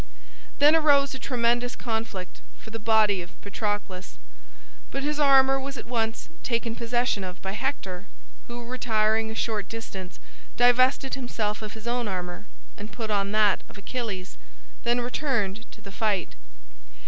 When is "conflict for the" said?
1.75-2.79